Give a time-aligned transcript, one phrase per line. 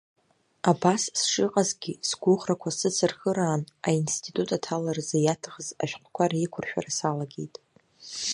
[0.71, 7.55] Абас сшыҟазгьы, сгәыӷрақәа сыцырхыраан аинститут аҭаларазы иаҭахыз ашәҟәқәа реиқәыршәара салагеит.